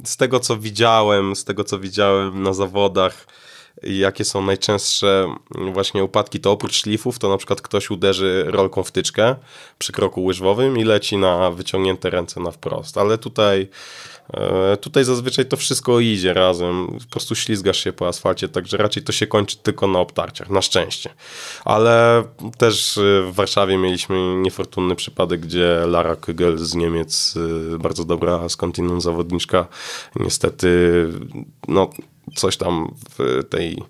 [0.03, 3.27] Z tego co widziałem, z tego co widziałem na zawodach,
[3.83, 5.36] jakie są najczęstsze
[5.73, 9.36] właśnie upadki, to oprócz szlifów, to na przykład ktoś uderzy rolką w tyczkę
[9.77, 12.97] przy kroku łyżwowym i leci na wyciągnięte ręce na wprost.
[12.97, 13.69] Ale tutaj
[14.33, 19.03] E, tutaj zazwyczaj to wszystko idzie razem, po prostu ślizgasz się po asfalcie, także raczej
[19.03, 21.09] to się kończy tylko na obtarciach, na szczęście.
[21.65, 22.23] Ale
[22.57, 22.99] też
[23.31, 27.36] w Warszawie mieliśmy niefortunny przypadek, gdzie Lara Kugel z Niemiec,
[27.73, 29.67] e, bardzo dobra skądinąd zawodniczka,
[30.15, 31.07] niestety
[31.67, 31.89] no,
[32.35, 33.83] coś tam w tej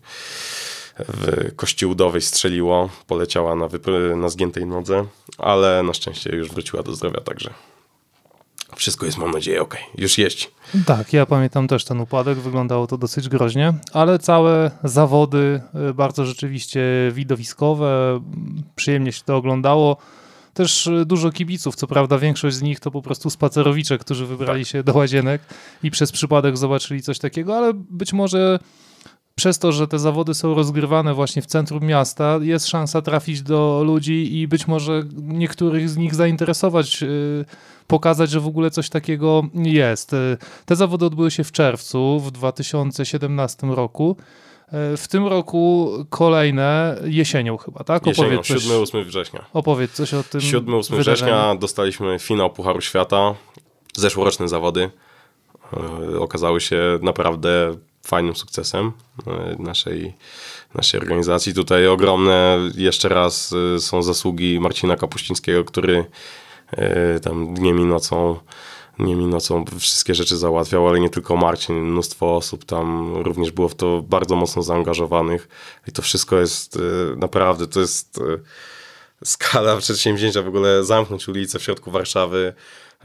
[1.00, 3.70] w kości udowej strzeliło, poleciała na,
[4.16, 5.06] na zgiętej nodze,
[5.38, 7.54] ale na szczęście już wróciła do zdrowia także
[8.76, 10.52] wszystko jest, mam nadzieję, ok, już jeść.
[10.86, 16.26] Tak, ja pamiętam też ten upadek, wyglądało to dosyć groźnie, ale całe zawody y, bardzo
[16.26, 18.22] rzeczywiście widowiskowe,
[18.76, 19.98] przyjemnie się to oglądało.
[20.54, 24.64] Też y, dużo kibiców, co prawda większość z nich to po prostu spacerowicze, którzy wybrali
[24.64, 24.72] tak.
[24.72, 25.42] się do łazienek
[25.84, 28.60] i przez przypadek zobaczyli coś takiego, ale być może
[29.36, 33.84] przez to, że te zawody są rozgrywane właśnie w centrum miasta, jest szansa trafić do
[33.86, 37.46] ludzi i być może niektórych z nich zainteresować, yy,
[37.88, 40.12] pokazać, że w ogóle coś takiego jest.
[40.12, 44.18] Yy, te zawody odbyły się w czerwcu w 2017 roku.
[44.74, 48.08] Yy, w tym roku kolejne jesienią chyba, tak?
[48.08, 49.46] Jesienią, 7-8 września.
[49.54, 53.36] Opowiedz coś o tym 7-8 września dostaliśmy finał Pucharu Świata,
[53.96, 54.90] zeszłoroczne zawody.
[56.10, 58.92] Yy, okazały się naprawdę fajnym sukcesem
[59.28, 60.14] e, naszej,
[60.76, 61.54] naszej organizacji.
[61.54, 66.06] Tutaj ogromne jeszcze raz e, są zasługi Marcina Kapuścińskiego, który
[66.72, 68.40] e, tam dniem i nocą
[69.00, 73.70] dniem i nocą wszystkie rzeczy załatwiał, ale nie tylko Marcin, mnóstwo osób tam również było
[73.70, 75.48] w to bardzo mocno zaangażowanych
[75.88, 76.80] i to wszystko jest
[77.16, 78.20] naprawdę, to jest
[79.24, 82.54] skala przedsięwzięcia w ogóle zamknąć ulicę w środku Warszawy,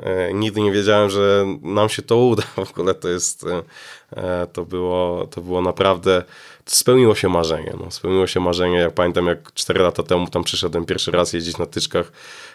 [0.02, 2.42] E, nigdy nie wiedziałem, że nam się to uda.
[2.66, 3.46] W ogóle to jest,
[4.16, 6.24] e, to było, to było naprawdę,
[6.74, 7.74] spełniło się marzenie.
[7.84, 7.90] No.
[7.90, 8.76] Spełniło się marzenie.
[8.76, 12.12] Jak pamiętam, jak 4 lata temu tam przyszedłem pierwszy raz jeździć na tyczkach,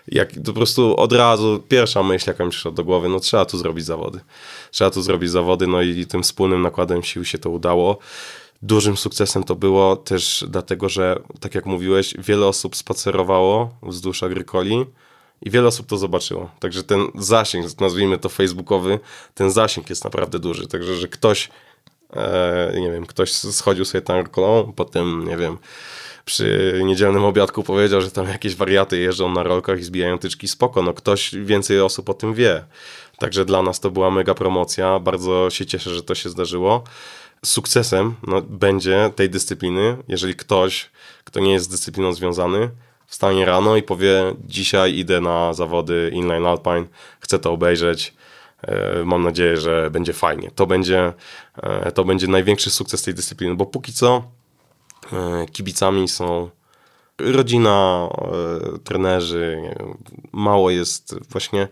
[0.08, 3.58] jak po prostu od razu pierwsza myśl, jaka mi przyszła do głowy, no trzeba tu
[3.58, 4.20] zrobić zawody.
[4.72, 7.98] Trzeba tu zrobić zawody, no i tym wspólnym nakładem sił się to udało.
[8.62, 14.86] Dużym sukcesem to było też dlatego, że tak jak mówiłeś, wiele osób spacerowało wzdłuż Agrykoli,
[15.46, 16.50] i wiele osób to zobaczyło.
[16.60, 19.00] Także ten zasięg, nazwijmy to facebookowy,
[19.34, 20.68] ten zasięg jest naprawdę duży.
[20.68, 21.50] Także, że ktoś,
[22.80, 25.58] nie wiem, ktoś schodził sobie tam kolą, potem, nie wiem,
[26.26, 30.82] przy niedzielnym obiadku powiedział, że tam jakieś wariaty jeżdżą na rolkach i zbijają tyczki, spoko,
[30.82, 32.64] no ktoś, więcej osób o tym wie.
[33.18, 36.84] Także dla nas to była mega promocja, bardzo się cieszę, że to się zdarzyło.
[37.46, 40.90] Sukcesem no, będzie tej dyscypliny, jeżeli ktoś,
[41.24, 42.70] kto nie jest z dyscypliną związany,
[43.08, 46.86] wstanie rano i powie: Dzisiaj idę na zawody inline alpine,
[47.20, 48.14] chcę to obejrzeć.
[48.68, 50.52] E, mam nadzieję, że będzie fajnie.
[50.56, 51.14] To będzie,
[51.56, 54.24] e, to będzie największy sukces tej dyscypliny, bo póki co
[55.14, 56.50] e, kibicami są
[57.20, 58.10] rodzina,
[58.84, 59.58] trenerzy.
[60.32, 61.68] Mało jest właśnie,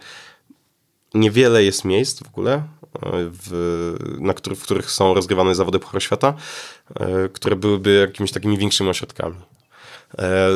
[1.14, 2.64] niewiele jest miejsc w ogóle,
[3.14, 6.34] w, na których, w których są rozgrywane zawody Pucharu Świata,
[7.34, 9.36] które byłyby jakimiś takimi większymi ośrodkami.
[10.19, 10.50] E,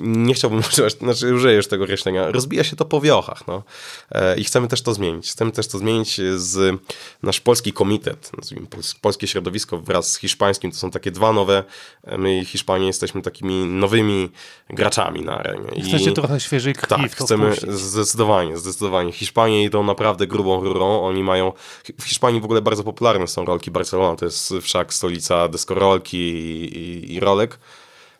[0.00, 3.46] nie chciałbym używać, znaczy użyję już tego określenia, rozbija się to po wiochach.
[3.46, 3.62] No.
[4.10, 5.30] E, I chcemy też to zmienić.
[5.30, 6.80] Chcemy też to zmienić z
[7.22, 8.66] nasz polski komitet, nazwijmy
[9.00, 11.64] polskie środowisko wraz z hiszpańskim, to są takie dwa nowe,
[12.04, 14.30] e, my i Hiszpanie jesteśmy takimi nowymi
[14.70, 15.82] graczami na arenie.
[15.88, 17.70] Chcecie I, trochę świeżej krwi Tak, chcemy wpuścić.
[17.70, 19.12] zdecydowanie, zdecydowanie.
[19.12, 21.52] Hiszpanie idą naprawdę grubą rurą, oni mają,
[22.00, 26.78] w Hiszpanii w ogóle bardzo popularne są rolki Barcelona, to jest wszak stolica deskorolki i,
[26.78, 27.58] i, i rolek.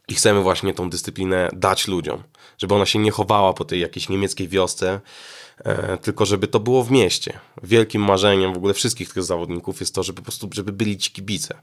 [0.08, 2.22] I chcemy właśnie tą dyscyplinę dać ludziom,
[2.58, 5.00] żeby ona się nie chowała po tej jakiejś niemieckiej wiosce,
[5.64, 7.38] e, tylko żeby to było w mieście.
[7.62, 11.10] Wielkim marzeniem w ogóle wszystkich tych zawodników jest to, żeby po prostu, żeby byli ci
[11.10, 11.58] kibice.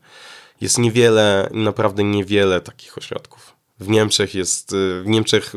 [0.61, 3.55] Jest niewiele, naprawdę niewiele takich ośrodków.
[3.79, 5.53] W Niemczech jest, e, w Niemczech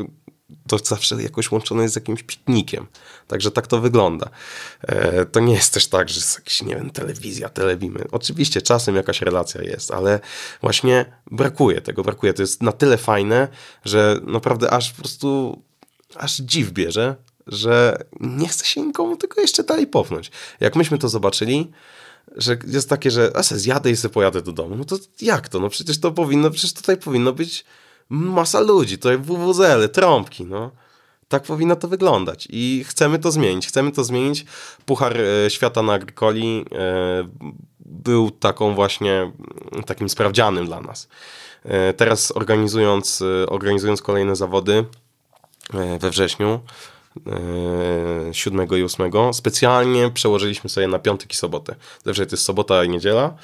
[0.67, 2.87] to zawsze jakoś łączone jest z jakimś pitnikiem.
[3.27, 4.29] Także tak to wygląda.
[4.81, 8.05] E, to nie jest też tak, że jest jakaś, nie wiem, telewizja, telewimy.
[8.11, 10.19] Oczywiście czasem jakaś relacja jest, ale
[10.61, 12.33] właśnie brakuje tego, brakuje.
[12.33, 13.47] To jest na tyle fajne,
[13.85, 15.61] że naprawdę aż po prostu,
[16.15, 17.15] aż dziw bierze,
[17.47, 20.31] że nie chce się nikomu tylko jeszcze dalej popchnąć.
[20.59, 21.71] Jak myśmy to zobaczyli,
[22.35, 24.75] że jest takie, że a se zjadę i sobie pojadę do domu.
[24.75, 25.59] No to jak to?
[25.59, 27.65] No przecież to powinno, przecież tutaj powinno być
[28.13, 30.71] masa ludzi, tutaj WWZL, trąbki, no.
[31.27, 33.67] Tak powinno to wyglądać i chcemy to zmienić.
[33.67, 34.45] Chcemy to zmienić.
[34.85, 37.27] Puchar e, Świata na Agrykoli e,
[37.79, 39.31] był taką właśnie,
[39.85, 41.07] takim sprawdzianym dla nas.
[41.63, 44.85] E, teraz organizując, organizując kolejne zawody
[45.99, 46.59] we wrześniu,
[48.31, 51.75] 7 i 8, specjalnie przełożyliśmy sobie na piątek i sobotę.
[52.05, 53.37] Zawsze to jest sobota i niedziela,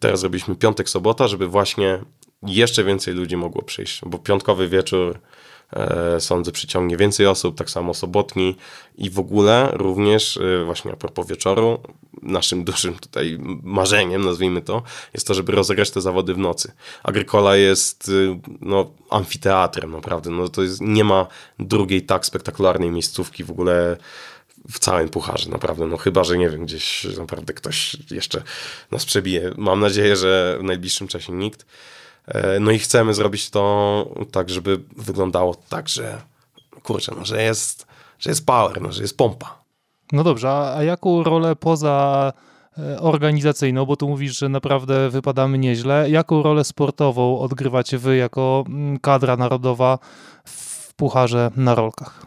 [0.00, 1.98] Teraz zrobiliśmy piątek, sobota, żeby właśnie
[2.42, 5.18] jeszcze więcej ludzi mogło przyjść, bo piątkowy wieczór
[5.72, 8.56] e, sądzę przyciągnie więcej osób, tak samo sobotni
[8.98, 11.78] i w ogóle również e, właśnie a propos wieczoru,
[12.22, 14.82] naszym dużym tutaj marzeniem, nazwijmy to,
[15.14, 16.72] jest to, żeby rozegrać te zawody w nocy.
[17.02, 21.26] Agrykola jest e, no, amfiteatrem naprawdę, no to jest, nie ma
[21.58, 23.96] drugiej tak spektakularnej miejscówki w ogóle
[24.70, 25.86] w całym pucharze, naprawdę.
[25.86, 28.42] No chyba, że nie wiem, gdzieś naprawdę ktoś jeszcze
[28.90, 29.52] nas przebije.
[29.56, 31.66] Mam nadzieję, że w najbliższym czasie nikt.
[32.30, 36.18] E, no i chcemy zrobić to tak, żeby wyglądało tak, że
[36.82, 37.86] kurczę, no, że jest,
[38.18, 39.60] że jest power, no, że jest pompa.
[40.12, 42.32] No dobrze, a jaką rolę poza
[42.78, 48.64] e, organizacyjną, bo tu mówisz, że naprawdę wypadamy nieźle, jaką rolę sportową odgrywacie wy jako
[48.68, 49.98] mm, kadra narodowa
[50.44, 52.26] w pucharze na rolkach?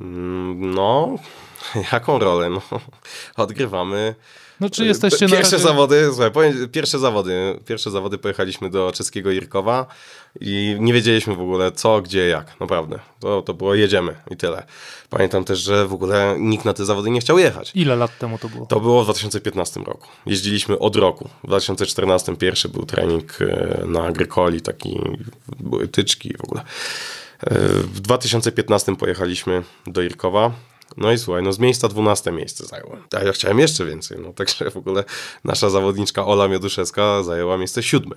[0.00, 1.16] Mm, no,
[1.92, 2.50] jaką rolę?
[2.50, 2.60] No,
[3.44, 4.14] odgrywamy
[4.60, 5.58] no czy jesteście Pierwsze razie...
[5.58, 9.86] zawody, słuchaj, powiem, pierwsze zawody, pierwsze zawody pojechaliśmy do czeskiego Irkowa
[10.40, 12.98] i nie wiedzieliśmy w ogóle co, gdzie, jak, naprawdę.
[13.20, 14.66] To, to było jedziemy i tyle.
[15.10, 17.72] Pamiętam też, że w ogóle nikt na te zawody nie chciał jechać.
[17.74, 18.66] Ile lat temu to było?
[18.66, 20.08] To było w 2015 roku.
[20.26, 21.28] Jeździliśmy od roku.
[21.44, 25.00] W 2014 pierwszy był trening e, na Agrykoli, taki,
[25.60, 26.60] były tyczki w ogóle.
[26.60, 30.50] E, w 2015 pojechaliśmy do Irkowa.
[30.96, 33.02] No i słuchaj, no z miejsca 12 miejsce zająłem.
[33.16, 35.04] A ja chciałem jeszcze więcej, no także w ogóle
[35.44, 38.16] nasza zawodniczka Ola Mioduszewska zajęła miejsce siódme.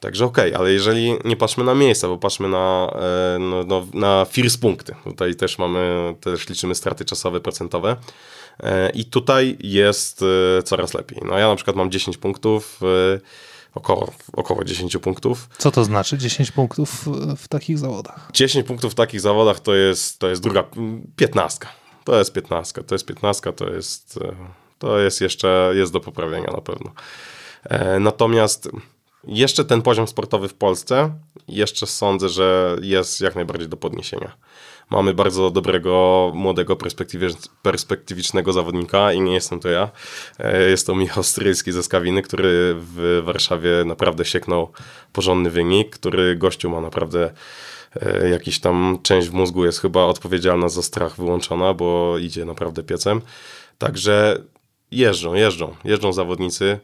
[0.00, 3.86] Także okej, okay, ale jeżeli nie patrzmy na miejsca, bo patrzmy na, e, no, no,
[3.94, 4.94] na first punkty.
[5.04, 7.96] Tutaj też mamy, też liczymy straty czasowe, procentowe.
[8.62, 10.24] E, I tutaj jest
[10.58, 11.18] e, coraz lepiej.
[11.24, 12.80] No ja na przykład mam 10 punktów,
[13.74, 15.48] około, około 10 punktów.
[15.58, 18.28] Co to znaczy 10 punktów w, takich zawodach?
[18.32, 20.64] 10 punktów w takich zawodach to jest, to jest druga,
[21.16, 21.66] 15.
[22.04, 24.18] To jest 15, to jest 15, to jest,
[24.78, 26.92] to jest jeszcze, jest do poprawienia na pewno.
[27.64, 28.70] E, natomiast
[29.24, 31.14] jeszcze ten poziom sportowy w Polsce,
[31.48, 34.32] jeszcze sądzę, że jest jak najbardziej do podniesienia.
[34.90, 36.76] Mamy bardzo dobrego, młodego,
[37.62, 39.90] perspektywicznego zawodnika i nie jestem to ja.
[40.38, 44.72] E, jest to Michał Strylski ze Skawiny, który w Warszawie naprawdę sieknął
[45.12, 47.30] porządny wynik, który gościu ma naprawdę
[47.96, 52.82] e, jakiś tam część w mózgu jest chyba odpowiedzialna za strach wyłączona, bo idzie naprawdę
[52.82, 53.20] piecem.
[53.78, 54.42] Także
[54.90, 56.78] jeżdżą, jeżdżą, jeżdżą zawodnicy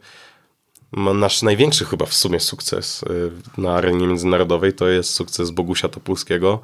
[0.93, 6.59] nasz największy chyba w sumie sukces y, na arenie międzynarodowej to jest sukces Bogusia Topulskiego,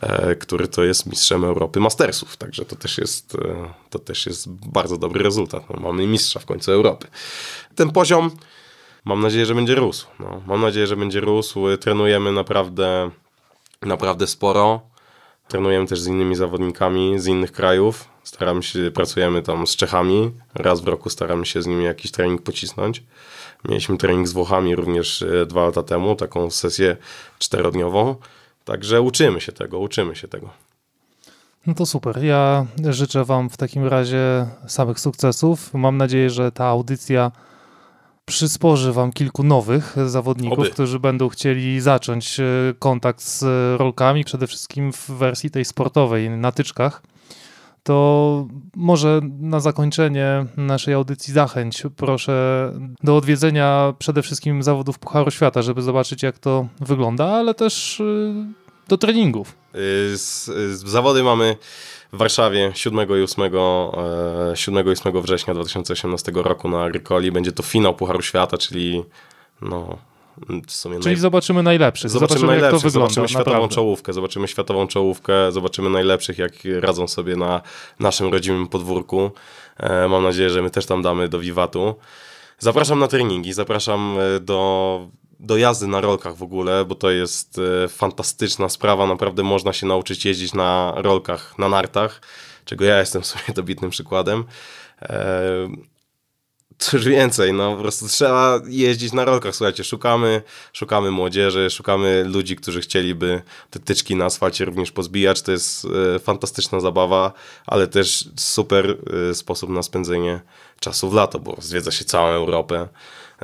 [0.00, 4.50] e, który to jest mistrzem Europy Mastersów, także to też jest, e, to też jest
[4.50, 5.70] bardzo dobry rezultat.
[5.70, 7.06] No, mamy mistrza w końcu Europy.
[7.74, 8.30] Ten poziom
[9.04, 10.06] mam nadzieję, że będzie rósł.
[10.20, 11.76] No, mam nadzieję, że będzie rósł.
[11.80, 13.10] Trenujemy naprawdę,
[13.82, 14.80] naprawdę sporo.
[15.48, 18.08] Trenujemy też z innymi zawodnikami z innych krajów.
[18.24, 20.30] Staramy się, pracujemy tam z Czechami.
[20.54, 23.02] Raz w roku staramy się z nimi jakiś trening pocisnąć.
[23.68, 26.96] Mieliśmy trening z Włochami również e, dwa lata temu, taką sesję
[27.38, 28.16] czterodniową.
[28.64, 30.50] Także uczymy się tego, uczymy się tego.
[31.66, 32.24] No to super.
[32.24, 35.74] Ja życzę Wam w takim razie samych sukcesów.
[35.74, 37.32] Mam nadzieję, że ta audycja
[38.26, 40.70] przysporzy Wam kilku nowych zawodników, Oby.
[40.70, 42.44] którzy będą chcieli zacząć e,
[42.78, 43.42] kontakt z
[43.80, 47.02] rolkami, przede wszystkim w wersji tej sportowej, na tyczkach
[47.86, 55.62] to może na zakończenie naszej audycji zachęć proszę do odwiedzenia przede wszystkim zawodów Pucharu Świata,
[55.62, 58.34] żeby zobaczyć jak to wygląda, ale też y,
[58.88, 59.56] do treningów.
[60.14, 61.56] Z, z zawody mamy
[62.12, 63.52] w Warszawie 7 i 8,
[64.54, 67.32] 7 i 8 września 2018 roku na Agrykoli.
[67.32, 69.04] Będzie to finał Pucharu Świata, czyli
[69.62, 69.98] no,
[70.82, 71.16] Czyli naj...
[71.16, 72.10] zobaczymy najlepszych.
[72.10, 73.14] Zobaczymy, zobaczymy najlepszych, jak to wygląda.
[73.14, 73.74] Zobaczymy światową naprawdę.
[73.74, 77.60] czołówkę, zobaczymy światową czołówkę, zobaczymy najlepszych, jak radzą sobie na
[78.00, 79.30] naszym rodzimym podwórku.
[79.76, 81.94] E, mam nadzieję, że my też tam damy do wiwatu.
[82.58, 85.08] Zapraszam na treningi, zapraszam e, do,
[85.40, 89.06] do jazdy na rolkach w ogóle, bo to jest e, fantastyczna sprawa.
[89.06, 92.20] Naprawdę można się nauczyć jeździć na rolkach, na nartach,
[92.64, 94.44] czego ja jestem w sumie dobitnym przykładem.
[96.78, 102.56] Cóż więcej, no po prostu trzeba jeździć na rolkach, słuchajcie, szukamy, szukamy młodzieży, szukamy ludzi,
[102.56, 107.32] którzy chcieliby te tyczki na asfalcie również pozbijać, to jest e, fantastyczna zabawa,
[107.66, 108.96] ale też super
[109.30, 110.40] e, sposób na spędzenie
[110.80, 112.88] czasu w lato, bo zwiedza się całą Europę,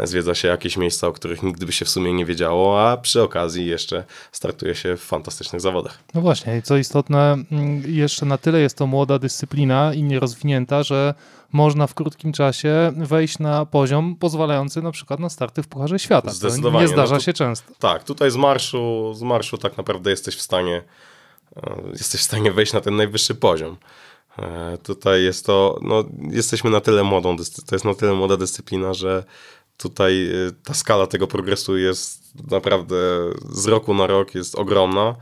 [0.05, 3.23] zwiedza się jakieś miejsca, o których nigdy by się w sumie nie wiedziało, a przy
[3.23, 5.99] okazji jeszcze startuje się w fantastycznych zawodach.
[6.15, 11.15] No właśnie, co istotne, mm, jeszcze na tyle jest to młoda dyscyplina i nierozwinięta, że
[11.53, 16.31] można w krótkim czasie wejść na poziom pozwalający na przykład na starty w Pucharze Świata.
[16.31, 16.87] Zdecydowanie.
[16.87, 17.73] To nie zdarza no to, się często.
[17.79, 20.83] Tak, tutaj z marszu, z marszu tak naprawdę jesteś w stanie
[21.57, 23.77] e, jesteś w stanie wejść na ten najwyższy poziom.
[24.39, 27.37] E, tutaj jest to, no, jesteśmy na tyle młodą,
[27.67, 29.25] to jest na tyle młoda dyscyplina, że
[29.83, 30.13] tutaj
[30.49, 32.97] y, ta skala tego progresu jest naprawdę
[33.51, 35.15] z roku na rok jest ogromna.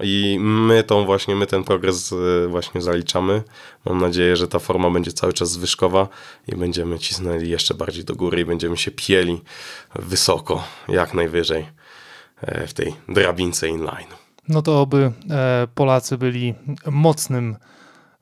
[0.00, 3.42] I my tą właśnie, my ten progres y, właśnie zaliczamy.
[3.84, 6.08] Mam nadzieję, że ta forma będzie cały czas zwyżkowa
[6.48, 9.40] i będziemy cisnęli jeszcze bardziej do góry i będziemy się pieli
[9.94, 11.66] wysoko, jak najwyżej
[12.40, 14.14] e, w tej drabince inline.
[14.48, 16.54] No to oby e, Polacy byli
[16.90, 17.56] mocnym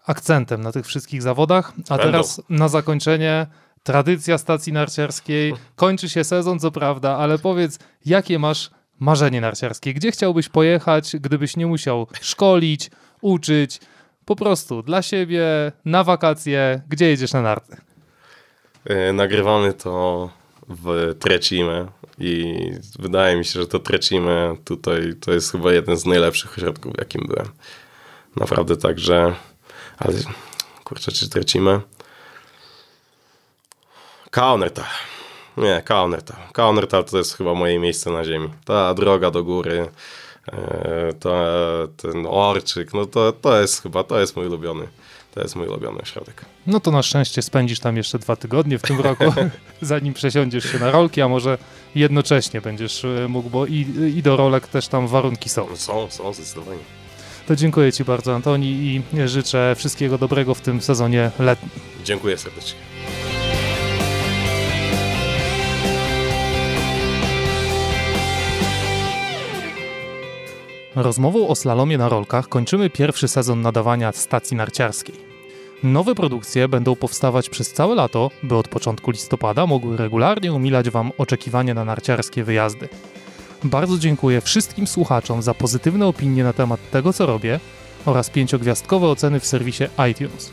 [0.06, 1.72] akcentem na tych wszystkich zawodach.
[1.88, 2.04] A Będą.
[2.04, 3.46] teraz na zakończenie
[3.86, 5.54] tradycja stacji narciarskiej.
[5.76, 8.70] Kończy się sezon, co prawda, ale powiedz, jakie masz
[9.00, 9.94] marzenie narciarskie?
[9.94, 13.80] Gdzie chciałbyś pojechać, gdybyś nie musiał szkolić, uczyć?
[14.24, 15.44] Po prostu dla siebie,
[15.84, 17.76] na wakacje, gdzie jedziesz na narty?
[18.84, 20.30] E, nagrywamy to
[20.68, 21.86] w Trecime
[22.18, 22.54] i
[22.98, 26.98] wydaje mi się, że to Trecime tutaj to jest chyba jeden z najlepszych ośrodków, w
[26.98, 27.48] jakim byłem.
[28.36, 29.34] Naprawdę tak, że
[29.98, 30.14] ale
[30.84, 31.80] kurczę, czy Trecime?
[34.36, 34.84] Kaunertal.
[35.56, 36.36] Nie, Kaunertal.
[36.52, 38.48] Kaunertal to jest chyba moje miejsce na ziemi.
[38.64, 39.88] Ta droga do góry,
[40.52, 41.34] e, to,
[41.96, 44.88] ten orczyk, no to, to jest chyba, to jest mój ulubiony.
[45.34, 46.44] To jest mój ulubiony ośrodek.
[46.66, 49.24] No to na szczęście spędzisz tam jeszcze dwa tygodnie w tym roku,
[49.80, 51.58] zanim przesiądziesz się na rolki, a może
[51.94, 55.76] jednocześnie będziesz e, mógł, bo i, i do rolek też tam warunki są.
[55.76, 56.80] Są, są, zdecydowanie.
[57.46, 61.70] To dziękuję Ci bardzo, Antoni, i życzę wszystkiego dobrego w tym sezonie letnim.
[62.04, 62.95] Dziękuję serdecznie.
[70.96, 75.14] Rozmową o slalomie na rolkach kończymy pierwszy sezon nadawania stacji narciarskiej.
[75.82, 81.12] Nowe produkcje będą powstawać przez całe lato, by od początku listopada mogły regularnie umilać Wam
[81.18, 82.88] oczekiwanie na narciarskie wyjazdy.
[83.64, 87.60] Bardzo dziękuję wszystkim słuchaczom za pozytywne opinie na temat tego, co robię
[88.06, 90.50] oraz pięciogwiazdkowe oceny w serwisie iTunes.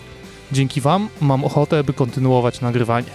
[0.51, 3.11] Dzięki Wam mam ochotę, by kontynuować nagrywanie.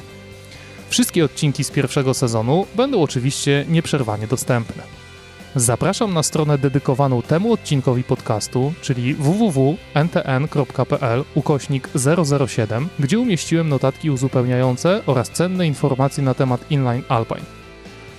[0.89, 4.97] Wszystkie odcinki z pierwszego sezonu będą oczywiście nieprzerwanie dostępne.
[5.59, 9.64] Zapraszam na stronę dedykowaną temu odcinkowi podcastu, czyli www.ntn.pl
[11.34, 11.88] ukośnik
[12.46, 17.44] 007, gdzie umieściłem notatki uzupełniające oraz cenne informacje na temat inline Alpine.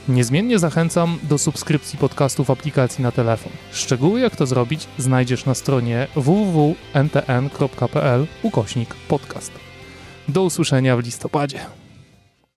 [0.09, 3.51] Niezmiennie zachęcam do subskrypcji podcastu w aplikacji na telefon.
[3.71, 7.47] Szczegóły jak to zrobić znajdziesz na stronie www.ntn.pl
[8.43, 9.51] ukośnik podcast.
[10.27, 11.78] Do usłyszenia w listopadzie.